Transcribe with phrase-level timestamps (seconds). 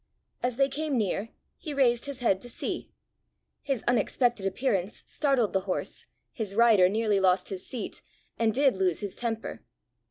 [0.41, 1.29] As they came near,
[1.59, 2.89] he raised his head to see.
[3.61, 8.01] His unexpected appearance startled the horse, his rider nearly lost his seat,
[8.39, 9.61] and did lose his temper.